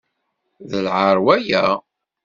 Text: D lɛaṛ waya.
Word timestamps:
D 0.69 0.71
lɛaṛ 0.85 1.17
waya. 1.25 1.63